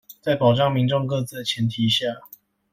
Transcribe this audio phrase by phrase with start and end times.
[0.19, 2.21] 在保障民眾個資的前提下